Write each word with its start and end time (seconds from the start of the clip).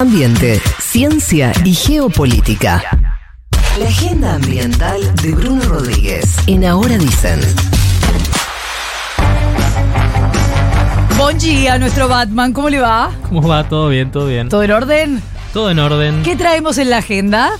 Ambiente, 0.00 0.62
ciencia 0.78 1.52
y 1.62 1.74
geopolítica. 1.74 2.82
La 3.78 3.86
agenda 3.86 4.36
ambiental 4.36 4.98
de 5.16 5.32
Bruno 5.32 5.62
Rodríguez. 5.64 6.38
En 6.46 6.64
Ahora 6.64 6.96
Dicen. 6.96 7.38
Buen 11.18 11.36
día, 11.36 11.78
nuestro 11.78 12.08
Batman. 12.08 12.54
¿Cómo 12.54 12.70
le 12.70 12.80
va? 12.80 13.10
¿Cómo 13.28 13.46
va? 13.46 13.68
¿Todo 13.68 13.90
bien? 13.90 14.10
¿Todo 14.10 14.26
bien? 14.26 14.48
¿Todo 14.48 14.62
en 14.62 14.70
orden? 14.70 15.22
Todo 15.52 15.70
en 15.70 15.78
orden. 15.78 16.22
¿Qué 16.22 16.34
traemos 16.34 16.78
en 16.78 16.88
la 16.88 16.96
agenda? 16.96 17.50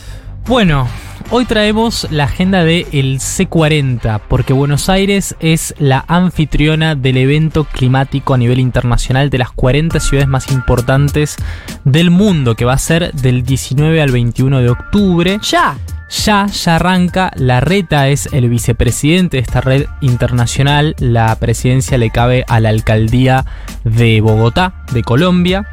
Bueno, 0.46 0.88
hoy 1.30 1.44
traemos 1.44 2.06
la 2.10 2.24
agenda 2.24 2.64
del 2.64 2.86
el 2.92 3.18
C40, 3.18 4.20
porque 4.29 4.52
Buenos 4.52 4.88
Aires 4.88 5.36
es 5.40 5.74
la 5.79 6.04
anfitriona 6.08 6.94
del 6.94 7.16
evento 7.16 7.64
climático 7.64 8.34
a 8.34 8.38
nivel 8.38 8.58
internacional 8.58 9.30
de 9.30 9.38
las 9.38 9.50
40 9.52 10.00
ciudades 10.00 10.29
más 10.29 10.50
importantes 10.50 11.36
del 11.84 12.11
mundo, 12.11 12.54
que 12.54 12.64
va 12.64 12.74
a 12.74 12.79
ser 12.79 13.12
del 13.12 13.44
19 13.44 14.00
al 14.02 14.11
21 14.11 14.61
de 14.61 14.71
octubre. 14.71 15.38
Ya. 15.43 15.76
Ya, 16.24 16.46
ya 16.46 16.76
arranca. 16.76 17.30
La 17.36 17.60
reta 17.60 18.08
es 18.08 18.29
el 18.32 18.49
vicepresidente 18.49 19.36
de 19.36 19.43
esta 19.43 19.60
red 19.60 19.86
internacional. 20.00 20.96
La 20.99 21.35
presidencia 21.36 21.99
le 21.99 22.10
cabe 22.10 22.44
a 22.49 22.58
la 22.58 22.71
alcaldía 22.71 23.44
de 23.85 24.21
Bogotá, 24.21 24.85
de 24.93 25.02
Colombia. 25.02 25.66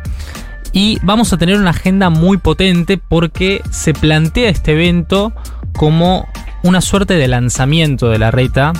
Y 0.77 0.99
vamos 1.01 1.33
a 1.33 1.37
tener 1.37 1.57
una 1.57 1.71
agenda 1.71 2.11
muy 2.11 2.37
potente 2.37 2.99
porque 2.99 3.63
se 3.71 3.95
plantea 3.95 4.51
este 4.51 4.73
evento 4.73 5.33
como 5.75 6.27
una 6.61 6.81
suerte 6.81 7.15
de 7.15 7.27
lanzamiento 7.27 8.09
de 8.09 8.19
la 8.19 8.29
reta 8.29 8.73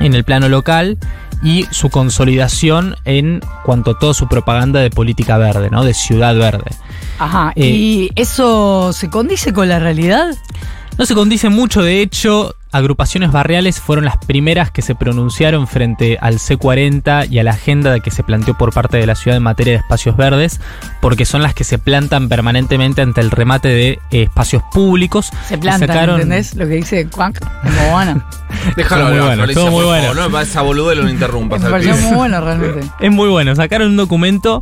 en 0.00 0.12
el 0.12 0.24
plano 0.24 0.50
local 0.50 0.98
y 1.42 1.64
su 1.70 1.88
consolidación 1.88 2.96
en 3.06 3.40
cuanto 3.64 3.92
a 3.92 3.98
toda 3.98 4.12
su 4.12 4.28
propaganda 4.28 4.80
de 4.80 4.90
política 4.90 5.38
verde, 5.38 5.70
¿no? 5.70 5.82
De 5.82 5.94
ciudad 5.94 6.36
verde. 6.36 6.70
Ajá. 7.18 7.54
Eh, 7.56 7.68
¿Y 7.68 8.10
eso 8.16 8.92
se 8.92 9.08
condice 9.08 9.54
con 9.54 9.70
la 9.70 9.78
realidad? 9.78 10.36
No 10.98 11.06
se 11.06 11.14
condice 11.14 11.48
mucho, 11.48 11.80
de 11.80 12.02
hecho, 12.02 12.54
agrupaciones 12.74 13.32
barriales 13.32 13.80
fueron 13.80 14.04
las 14.04 14.16
primeras 14.18 14.70
que 14.70 14.82
se 14.82 14.94
pronunciaron 14.94 15.66
frente 15.66 16.18
al 16.20 16.34
C40 16.38 17.28
y 17.30 17.38
a 17.38 17.42
la 17.44 17.52
agenda 17.52 18.00
que 18.00 18.10
se 18.10 18.22
planteó 18.22 18.54
por 18.54 18.72
parte 18.72 18.96
de 18.96 19.06
la 19.06 19.14
ciudad 19.14 19.36
en 19.36 19.42
materia 19.42 19.72
de 19.74 19.78
espacios 19.78 20.16
verdes, 20.16 20.60
porque 21.00 21.24
son 21.24 21.42
las 21.42 21.54
que 21.54 21.64
se 21.64 21.78
plantan 21.78 22.28
permanentemente 22.28 23.02
ante 23.02 23.20
el 23.20 23.30
remate 23.30 23.68
de 23.68 23.88
eh, 24.10 24.22
espacios 24.24 24.62
públicos. 24.72 25.30
Se 25.48 25.56
plantan, 25.58 25.88
sacaron- 25.88 26.14
¿entendés? 26.16 26.54
Lo 26.56 26.66
que 26.66 26.74
dice 26.74 27.08
Quack, 27.08 27.40
como 27.62 27.80
Juana. 27.90 28.26
Déjalo 28.76 29.04
muy 29.06 29.18
bueno, 29.18 29.34
Florencia, 29.44 29.70
muy 29.70 29.84
bueno. 29.84 30.14
favor, 30.14 30.30
No, 30.30 30.40
esa 30.40 30.62
boludo 30.62 30.94
lo 30.94 31.08
interrumpas. 31.08 31.60
Me 31.62 31.70
pareció 31.70 31.96
muy 31.96 32.14
bueno 32.16 32.40
realmente. 32.40 32.80
Es 33.00 33.10
muy 33.10 33.28
bueno, 33.28 33.54
sacaron 33.56 33.88
un 33.90 33.96
documento 33.96 34.60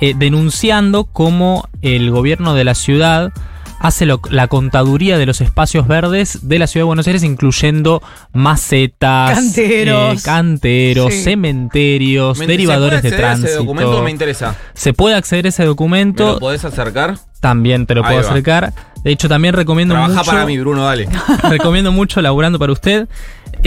eh, 0.00 0.14
denunciando 0.16 1.04
cómo 1.04 1.68
el 1.82 2.10
gobierno 2.10 2.54
de 2.54 2.64
la 2.64 2.74
ciudad 2.74 3.32
hace 3.80 4.06
lo- 4.06 4.20
la 4.30 4.48
contaduría 4.48 5.18
de 5.18 5.26
los 5.26 5.40
espacios 5.40 5.86
verdes 5.86 6.40
de 6.48 6.58
la 6.58 6.66
ciudad 6.66 6.82
de 6.82 6.86
Buenos 6.88 7.06
Aires, 7.06 7.22
incluyendo 7.22 8.02
macetas, 8.32 9.34
Canteros. 9.34 10.14
eh, 10.18 10.22
canteros, 10.24 11.12
Sí. 11.14 11.22
cementerios, 11.22 12.38
Me- 12.38 12.46
derivadores 12.46 13.00
¿se 13.02 13.10
de 13.10 13.16
puede 13.16 13.24
acceder 13.24 13.24
a 13.24 13.28
tránsito. 13.28 13.48
Ese 13.48 13.58
documento 13.58 14.02
me 14.02 14.10
interesa. 14.10 14.56
Se 14.74 14.92
puede 14.92 15.14
acceder 15.16 15.46
a 15.46 15.48
ese 15.50 15.62
¿Me 15.62 15.68
documento, 15.68 16.32
lo 16.34 16.38
podés 16.40 16.64
acercar? 16.64 17.18
también 17.40 17.86
te 17.86 17.94
lo 17.94 18.02
Ahí 18.04 18.14
puedo 18.14 18.24
va. 18.26 18.30
acercar. 18.32 18.72
De 19.04 19.12
hecho, 19.12 19.28
también 19.28 19.54
recomiendo 19.54 19.94
Trabaja 19.94 20.12
mucho, 20.14 20.30
para 20.30 20.44
mí, 20.44 20.58
Bruno, 20.58 20.84
dale. 20.84 21.08
recomiendo 21.48 21.92
mucho, 21.92 22.20
laburando 22.20 22.58
para 22.58 22.72
usted, 22.72 23.06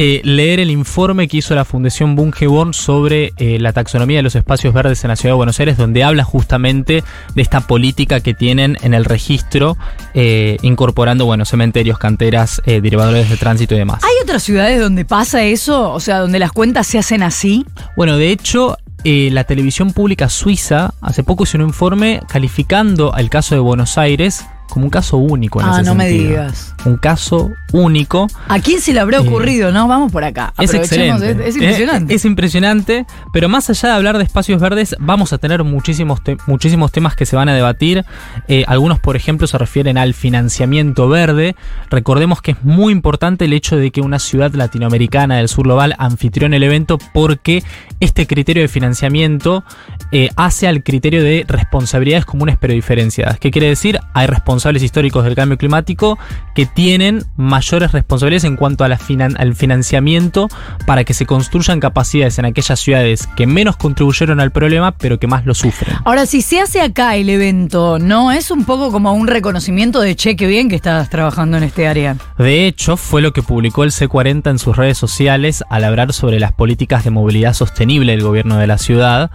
eh, 0.04 0.20
leer 0.24 0.60
el 0.60 0.72
informe 0.72 1.28
que 1.28 1.38
hizo 1.38 1.54
la 1.54 1.64
Fundación 1.64 2.16
Bungeborn 2.16 2.74
sobre 2.74 3.34
eh, 3.38 3.60
la 3.60 3.72
taxonomía 3.72 4.18
de 4.18 4.24
los 4.24 4.36
espacios 4.36 4.74
verdes 4.74 5.04
en 5.04 5.10
la 5.10 5.16
ciudad 5.16 5.34
de 5.34 5.38
Buenos 5.38 5.60
Aires, 5.60 5.78
donde 5.78 6.04
habla 6.04 6.24
justamente 6.24 7.04
de 7.36 7.42
esta 7.44 7.62
política 7.68 8.20
que 8.20 8.34
tienen 8.34 8.80
en 8.82 8.96
el 8.96 9.06
registro, 9.06 9.78
eh, 10.16 10.58
incorporando, 10.64 11.28
bueno, 11.28 11.46
cementerios, 11.46 12.00
canteras, 12.00 12.64
derivadores 12.66 13.30
de 13.30 13.38
tránsito 13.38 13.76
y 13.76 13.78
demás. 13.78 14.04
¿Hay 14.04 14.24
otras 14.24 14.42
ciudades 14.42 14.82
donde 14.82 15.06
pasa 15.06 15.44
eso? 15.44 15.92
O 15.92 16.00
sea, 16.00 16.18
donde 16.18 16.40
las 16.40 16.52
cuentas 16.52 16.88
se 16.88 16.98
hacen 16.98 17.22
así. 17.22 17.64
Bueno, 17.96 18.18
de 18.18 18.32
hecho, 18.32 18.78
eh, 19.04 19.30
la 19.32 19.46
televisión 19.46 19.94
pública 19.94 20.30
suiza 20.30 20.94
hace 21.02 21.24
poco 21.24 21.44
hizo 21.44 21.58
un 21.58 21.64
informe 21.64 22.22
calificando 22.28 23.14
al 23.16 23.32
caso 23.32 23.56
de 23.56 23.62
Buenos 23.62 23.98
Aires 23.98 24.46
como 24.72 24.86
un 24.86 24.90
caso 24.90 25.18
único 25.18 25.62
en 25.62 25.68
Ah, 25.68 25.74
ese 25.76 25.84
no 25.84 25.94
me 25.96 26.08
digas. 26.08 26.74
Un 26.86 26.98
caso 26.98 27.52
único. 27.74 28.28
¿A 28.48 28.60
quién 28.60 28.82
se 28.82 28.94
le 28.94 29.00
habrá 29.00 29.18
Eh, 29.18 29.22
ocurrido? 29.22 29.72
no, 29.72 29.88
vamos 29.88 30.12
por 30.12 30.24
acá. 30.24 30.54
Es 30.58 30.74
excelente. 30.74 31.32
Es, 31.32 31.56
es 31.56 31.56
impresionante. 31.58 32.14
Eh, 32.14 32.16
Es, 32.16 32.26
impresionante, 32.26 33.06
pero 33.34 33.50
más 33.50 33.70
allá 33.70 33.90
de 33.90 33.96
hablar 33.96 34.18
de 34.18 34.24
espacios 34.24 34.60
verdes, 34.60 34.96
vamos 35.00 35.34
a 35.34 35.38
tener 35.38 35.64
muchísimos, 35.64 36.24
te- 36.24 36.38
muchísimos 36.48 36.92
temas 36.92 37.16
que 37.16 37.26
se 37.26 37.36
van 37.36 37.50
a 37.50 37.54
debatir. 37.54 38.04
Eh, 38.48 38.64
algunos, 38.68 39.00
por 39.00 39.16
ejemplo, 39.16 39.46
se 39.48 39.58
refieren 39.58 39.98
al 39.98 40.14
financiamiento 40.14 41.08
verde. 41.10 41.56
Recordemos 41.90 42.42
que 42.42 42.52
es 42.52 42.64
muy 42.64 42.92
importante 42.94 43.46
el 43.46 43.54
hecho 43.54 43.76
de 43.78 43.92
que 43.92 44.02
una 44.02 44.20
ciudad 44.20 44.54
latinoamericana 44.54 45.38
del 45.38 45.48
sur 45.48 45.66
global 45.66 45.96
anfitrione 45.98 46.58
el 46.58 46.64
evento 46.64 46.98
porque 47.14 47.64
este 48.00 48.26
criterio 48.28 48.64
de 48.64 48.68
financiamiento 48.68 49.64
eh, 50.12 50.30
hace 50.36 50.68
al 50.68 50.84
criterio 50.84 51.24
de 51.24 51.46
responsabilidades 51.48 52.26
comunes 52.26 52.58
pero 52.60 52.74
diferenciadas. 52.74 53.40
¿Qué 53.40 53.52
quiere 53.52 53.68
decir? 53.68 54.00
Hay 54.14 54.28
responsables 54.62 54.84
históricos 54.84 55.24
del 55.24 55.34
cambio 55.34 55.58
climático 55.58 56.20
que 56.54 56.68
tienen 56.68 57.24
mayores 57.36 57.92
responsabilidades 57.94 58.44
en 58.44 58.58
cuanto 58.58 58.84
a 58.84 58.88
la 58.90 59.00
finan- 59.00 59.36
al 59.40 59.56
financiamiento 59.56 60.50
para 60.86 61.04
que 61.04 61.16
se 61.16 61.26
construyan 61.26 61.80
capacidades 61.80 62.38
en 62.38 62.46
aquellas 62.46 62.80
ciudades 62.80 63.28
que 63.36 63.48
menos 63.48 63.76
contribuyeron 63.76 64.40
al 64.40 64.52
problema 64.52 64.92
pero 64.92 65.18
que 65.18 65.26
más 65.26 65.48
lo 65.48 65.56
sufren. 65.56 65.96
Ahora, 66.06 66.28
si 66.28 66.42
se 66.44 66.60
hace 66.60 66.80
acá 66.82 67.16
el 67.16 67.30
evento, 67.30 67.98
¿no? 67.98 68.32
Es 68.32 68.52
un 68.52 68.66
poco 68.66 68.92
como 68.92 69.14
un 69.14 69.28
reconocimiento 69.28 70.00
de 70.00 70.16
che, 70.16 70.36
qué 70.36 70.46
bien 70.46 70.70
que 70.70 70.76
estás 70.76 71.10
trabajando 71.10 71.58
en 71.58 71.64
este 71.64 71.88
área. 71.88 72.18
De 72.38 72.68
hecho, 72.68 72.98
fue 72.98 73.24
lo 73.24 73.34
que 73.34 73.42
publicó 73.42 73.84
el 73.84 73.92
C40 73.92 74.52
en 74.52 74.60
sus 74.60 74.78
redes 74.78 74.98
sociales 75.00 75.64
al 75.72 75.84
hablar 75.86 76.14
sobre 76.14 76.40
las 76.40 76.52
políticas 76.52 77.04
de 77.04 77.10
movilidad 77.10 77.54
sostenible 77.56 78.12
del 78.12 78.22
gobierno 78.22 78.58
de 78.58 78.68
la 78.68 78.78
ciudad. 78.78 79.32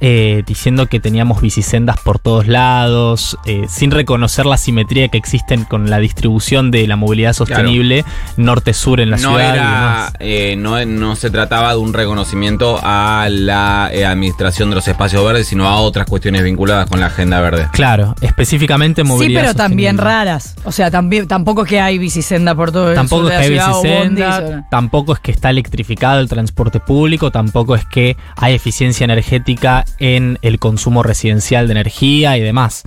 Eh, 0.00 0.42
diciendo 0.46 0.86
que 0.86 1.00
teníamos 1.00 1.40
bicisendas 1.40 1.98
por 2.00 2.18
todos 2.18 2.46
lados, 2.46 3.36
eh, 3.46 3.66
sin 3.68 3.90
reconocer 3.90 4.46
la 4.46 4.56
simetría 4.56 5.08
que 5.08 5.18
existen 5.18 5.64
con 5.64 5.90
la 5.90 5.98
distribución 5.98 6.70
de 6.70 6.86
la 6.86 6.96
movilidad 6.96 7.32
sostenible 7.32 8.04
norte-sur 8.36 9.00
en 9.00 9.10
la 9.10 9.16
No 9.16 9.30
ciudad. 9.30 9.54
era, 9.54 10.12
eh, 10.20 10.54
no, 10.56 10.84
no 10.84 11.16
se 11.16 11.30
trataba 11.30 11.72
de 11.72 11.78
un 11.78 11.92
reconocimiento 11.92 12.78
a 12.82 13.28
la 13.30 13.90
eh, 13.92 14.04
administración 14.06 14.70
de 14.70 14.76
los 14.76 14.86
espacios 14.88 15.24
verdes, 15.24 15.46
sino 15.48 15.66
a 15.68 15.76
otras 15.76 16.06
cuestiones 16.06 16.42
vinculadas 16.42 16.88
con 16.88 17.00
la 17.00 17.06
agenda 17.06 17.40
verde. 17.40 17.68
Claro, 17.72 18.14
específicamente 18.20 19.02
Sí, 19.02 19.08
movilidad 19.08 19.40
pero 19.42 19.54
también 19.54 19.98
raras. 19.98 20.54
O 20.64 20.72
sea, 20.72 20.90
también, 20.90 21.26
tampoco 21.28 21.62
es 21.64 21.68
que 21.68 21.80
hay 21.80 21.98
bicisenda 21.98 22.54
por 22.54 22.72
todo 22.72 22.90
el 22.90 22.94
Tampoco 22.94 23.24
sur 23.24 23.32
es 23.32 23.38
que 23.38 23.44
hay 23.44 23.48
ciudad 23.50 23.68
bicisenda, 23.68 24.40
bondis, 24.40 24.64
tampoco 24.70 25.12
es 25.14 25.20
que 25.20 25.30
está 25.30 25.50
electrificado 25.50 26.20
el 26.20 26.28
transporte 26.28 26.80
público, 26.80 27.30
tampoco 27.30 27.74
es 27.74 27.84
que 27.84 28.16
hay 28.36 28.54
eficiencia 28.54 29.04
energética 29.04 29.84
en 29.98 30.38
el 30.42 30.58
consumo 30.58 31.02
residencial 31.02 31.66
de 31.66 31.72
energía 31.72 32.36
y 32.36 32.40
demás. 32.40 32.84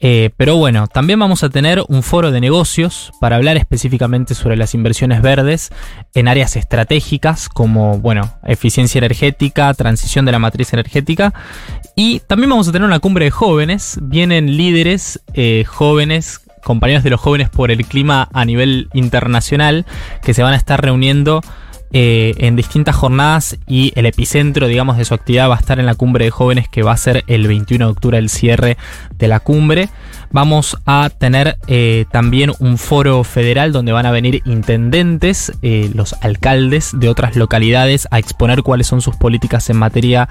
Eh, 0.00 0.30
pero 0.36 0.56
bueno, 0.56 0.86
también 0.86 1.18
vamos 1.18 1.42
a 1.44 1.48
tener 1.48 1.82
un 1.88 2.02
foro 2.02 2.30
de 2.30 2.40
negocios 2.40 3.12
para 3.20 3.36
hablar 3.36 3.56
específicamente 3.56 4.34
sobre 4.34 4.56
las 4.56 4.74
inversiones 4.74 5.22
verdes 5.22 5.70
en 6.14 6.28
áreas 6.28 6.56
estratégicas 6.56 7.48
como, 7.48 7.98
bueno, 7.98 8.34
eficiencia 8.44 8.98
energética, 8.98 9.72
transición 9.74 10.24
de 10.24 10.32
la 10.32 10.38
matriz 10.38 10.72
energética. 10.72 11.32
Y 11.96 12.20
también 12.20 12.50
vamos 12.50 12.68
a 12.68 12.72
tener 12.72 12.86
una 12.86 12.98
cumbre 12.98 13.26
de 13.26 13.30
jóvenes. 13.30 13.98
Vienen 14.02 14.56
líderes 14.56 15.20
eh, 15.32 15.64
jóvenes 15.66 16.40
compañeros 16.62 17.04
de 17.04 17.10
los 17.10 17.20
jóvenes 17.20 17.50
por 17.50 17.70
el 17.70 17.86
clima 17.86 18.28
a 18.32 18.44
nivel 18.44 18.88
internacional 18.94 19.86
que 20.22 20.34
se 20.34 20.42
van 20.42 20.54
a 20.54 20.56
estar 20.56 20.82
reuniendo 20.82 21.42
eh, 21.96 22.34
en 22.38 22.56
distintas 22.56 22.96
jornadas 22.96 23.56
y 23.68 23.92
el 23.94 24.06
epicentro, 24.06 24.66
digamos, 24.66 24.96
de 24.96 25.04
su 25.04 25.14
actividad 25.14 25.48
va 25.48 25.54
a 25.54 25.60
estar 25.60 25.78
en 25.78 25.86
la 25.86 25.94
cumbre 25.94 26.24
de 26.24 26.32
jóvenes 26.32 26.68
que 26.68 26.82
va 26.82 26.90
a 26.90 26.96
ser 26.96 27.22
el 27.28 27.46
21 27.46 27.86
de 27.86 27.92
octubre 27.92 28.18
el 28.18 28.30
cierre 28.30 28.76
de 29.16 29.28
la 29.28 29.38
cumbre. 29.38 29.90
Vamos 30.34 30.76
a 30.84 31.10
tener 31.16 31.58
eh, 31.68 32.06
también 32.10 32.50
un 32.58 32.76
foro 32.76 33.22
federal 33.22 33.70
donde 33.70 33.92
van 33.92 34.04
a 34.04 34.10
venir 34.10 34.42
intendentes, 34.44 35.52
eh, 35.62 35.92
los 35.94 36.16
alcaldes 36.22 36.90
de 36.92 37.08
otras 37.08 37.36
localidades 37.36 38.08
a 38.10 38.18
exponer 38.18 38.64
cuáles 38.64 38.88
son 38.88 39.00
sus 39.00 39.14
políticas 39.14 39.70
en 39.70 39.76
materia 39.76 40.28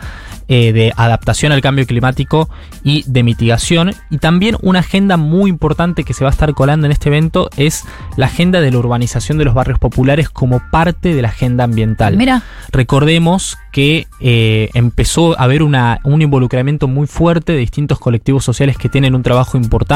eh, 0.50 0.74
de 0.74 0.92
adaptación 0.98 1.54
al 1.54 1.62
cambio 1.62 1.86
climático 1.86 2.50
y 2.84 3.06
de 3.08 3.24
mitigación. 3.24 3.94
Y 4.10 4.18
también 4.18 4.58
una 4.62 4.80
agenda 4.80 5.16
muy 5.16 5.50
importante 5.50 6.04
que 6.04 6.14
se 6.14 6.26
va 6.26 6.32
a 6.32 6.34
estar 6.34 6.54
colando 6.54 6.86
en 6.86 6.92
este 6.92 7.08
evento 7.08 7.50
es 7.56 7.86
la 8.18 8.26
agenda 8.26 8.60
de 8.60 8.72
la 8.72 8.80
urbanización 8.80 9.38
de 9.38 9.46
los 9.46 9.54
barrios 9.54 9.80
populares 9.80 10.28
como 10.28 10.62
parte 10.70 11.16
de 11.16 11.22
la 11.22 11.30
agenda 11.30 11.64
ambiental. 11.64 12.18
Mira, 12.18 12.44
Recordemos 12.74 13.58
que 13.72 14.08
eh, 14.20 14.70
empezó 14.74 15.40
a 15.40 15.44
haber 15.44 15.62
una, 15.62 16.00
un 16.04 16.24
involucramiento 16.24 16.88
muy 16.88 17.06
fuerte 17.06 17.54
de 17.54 17.60
distintos 17.60 18.00
colectivos 18.00 18.44
sociales 18.44 18.78
que 18.78 18.90
tienen 18.90 19.14
un 19.14 19.22
trabajo 19.22 19.58
importante 19.58 19.93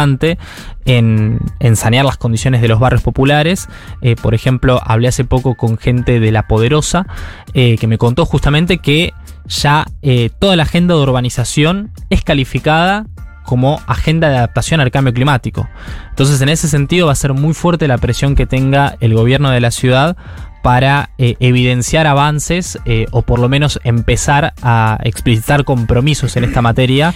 en, 0.85 1.39
sanear 1.75 2.05
las 2.05 2.17
condiciones 2.17 2.61
de 2.61 2.67
los 2.67 2.79
barrios 2.79 3.01
populares. 3.01 3.67
Eh, 4.01 4.15
por 4.21 4.33
ejemplo, 4.33 4.79
hablé 4.83 5.07
hace 5.07 5.23
poco 5.23 5.55
con 5.55 5.77
gente 5.77 6.19
de 6.19 6.31
La 6.31 6.47
Poderosa 6.47 7.07
eh, 7.53 7.77
que 7.77 7.87
me 7.87 7.97
contó 7.97 8.25
justamente 8.25 8.77
que 8.79 9.13
ya 9.45 9.85
eh, 10.01 10.29
toda 10.39 10.55
la 10.55 10.63
agenda 10.63 10.95
de 10.95 11.01
urbanización 11.01 11.91
es 12.09 12.23
calificada 12.23 13.05
como 13.43 13.79
agenda 13.87 14.29
de 14.29 14.37
adaptación 14.37 14.81
al 14.81 14.91
cambio 14.91 15.13
climático. 15.13 15.69
Entonces, 16.09 16.41
en 16.41 16.49
ese 16.49 16.67
sentido, 16.67 17.07
va 17.07 17.13
a 17.13 17.15
ser 17.15 17.33
muy 17.33 17.53
fuerte 17.53 17.87
la 17.87 17.97
presión 17.97 18.35
que 18.35 18.45
tenga 18.45 18.97
el 18.99 19.13
gobierno 19.13 19.49
de 19.51 19.61
la 19.61 19.71
ciudad 19.71 20.17
para 20.67 21.11
eh, 21.17 21.37
evidenciar 21.39 22.07
avances 22.07 22.77
eh, 22.83 23.05
o 23.11 23.21
por 23.21 23.39
lo 23.39 23.47
menos 23.47 23.79
empezar 23.85 24.53
a 24.61 24.97
explicitar 25.03 25.63
compromisos 25.63 26.35
en 26.35 26.43
esta 26.43 26.61
materia 26.61 27.13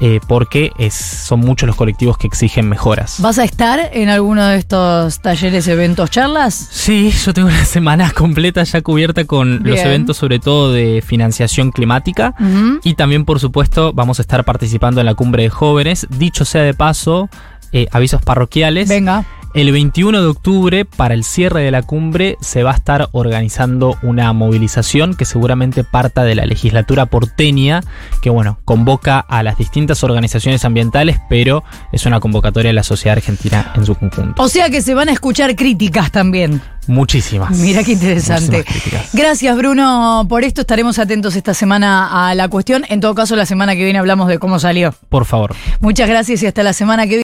eh, 0.00 0.20
porque 0.28 0.70
es- 0.78 0.94
son 0.94 1.40
muchos 1.40 1.66
los 1.66 1.74
colectivos 1.74 2.16
que 2.16 2.28
exigen 2.28 2.68
mejoras. 2.68 3.16
¿Vas 3.20 3.40
a 3.40 3.44
estar 3.44 3.90
en 3.92 4.08
alguno 4.08 4.46
de 4.46 4.56
estos 4.56 5.20
talleres, 5.20 5.66
eventos, 5.66 6.12
charlas? 6.12 6.54
Sí, 6.70 7.10
yo 7.24 7.34
tengo 7.34 7.48
una 7.48 7.64
semana 7.64 8.08
completa 8.12 8.62
ya 8.62 8.82
cubierta 8.82 9.24
con 9.24 9.64
los 9.64 9.80
eventos 9.80 10.16
sobre 10.16 10.38
todo 10.38 10.72
de 10.72 11.02
financiación 11.04 11.72
climática 11.72 12.36
y 12.84 12.94
también 12.94 13.24
por 13.24 13.40
supuesto 13.40 13.92
vamos 13.92 14.20
a 14.20 14.22
estar 14.22 14.44
participando 14.44 15.00
en 15.00 15.06
la 15.06 15.14
cumbre 15.16 15.42
de 15.42 15.50
jóvenes. 15.50 16.06
Dicho 16.08 16.44
sea 16.44 16.62
de 16.62 16.72
paso, 16.74 17.28
avisos 17.90 18.22
parroquiales. 18.22 18.88
Venga. 18.88 19.24
El 19.54 19.70
21 19.70 20.22
de 20.22 20.28
octubre, 20.28 20.84
para 20.86 21.12
el 21.12 21.24
cierre 21.24 21.60
de 21.60 21.70
la 21.70 21.82
cumbre, 21.82 22.38
se 22.40 22.62
va 22.62 22.70
a 22.70 22.74
estar 22.74 23.10
organizando 23.12 23.98
una 24.02 24.32
movilización 24.32 25.14
que 25.14 25.26
seguramente 25.26 25.84
parta 25.84 26.24
de 26.24 26.34
la 26.34 26.46
legislatura 26.46 27.04
porteña, 27.04 27.82
que 28.22 28.30
bueno, 28.30 28.58
convoca 28.64 29.20
a 29.20 29.42
las 29.42 29.58
distintas 29.58 30.02
organizaciones 30.04 30.64
ambientales, 30.64 31.18
pero 31.28 31.64
es 31.92 32.06
una 32.06 32.18
convocatoria 32.18 32.70
de 32.70 32.74
la 32.74 32.82
sociedad 32.82 33.18
argentina 33.18 33.72
en 33.76 33.84
su 33.84 33.94
conjunto. 33.94 34.42
O 34.42 34.48
sea 34.48 34.70
que 34.70 34.80
se 34.80 34.94
van 34.94 35.10
a 35.10 35.12
escuchar 35.12 35.54
críticas 35.54 36.10
también. 36.10 36.62
Muchísimas. 36.88 37.56
Mira 37.58 37.84
qué 37.84 37.92
interesante. 37.92 38.64
Gracias, 39.12 39.56
Bruno, 39.56 40.26
por 40.28 40.42
esto. 40.42 40.62
Estaremos 40.62 40.98
atentos 40.98 41.36
esta 41.36 41.54
semana 41.54 42.28
a 42.28 42.34
la 42.34 42.48
cuestión. 42.48 42.84
En 42.88 43.00
todo 43.00 43.14
caso, 43.14 43.36
la 43.36 43.46
semana 43.46 43.76
que 43.76 43.84
viene 43.84 44.00
hablamos 44.00 44.26
de 44.28 44.38
cómo 44.38 44.58
salió. 44.58 44.92
Por 45.08 45.24
favor. 45.24 45.54
Muchas 45.80 46.08
gracias 46.08 46.42
y 46.42 46.46
hasta 46.46 46.62
la 46.64 46.72
semana 46.72 47.06
que 47.06 47.10
viene. 47.10 47.20